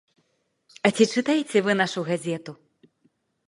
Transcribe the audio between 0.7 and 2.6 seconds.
А ці чытаеце вы нашу газету?